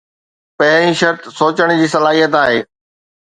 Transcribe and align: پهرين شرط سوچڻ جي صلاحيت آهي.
پهرين 0.59 0.93
شرط 1.01 1.21
سوچڻ 1.39 1.73
جي 1.81 1.89
صلاحيت 1.95 2.39
آهي. 2.43 2.59